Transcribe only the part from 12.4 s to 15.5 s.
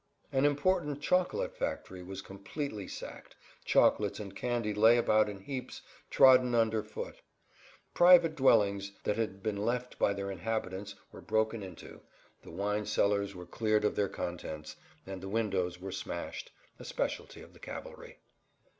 the wine cellars were cleared of their contents, and the